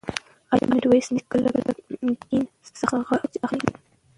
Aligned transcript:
ایا 0.51 0.65
میرویس 0.71 1.07
نیکه 1.13 1.37
له 1.43 1.49
ګرګین 1.55 2.43
څخه 2.79 2.97
غچ 3.07 3.33
اخلي؟ 3.45 3.71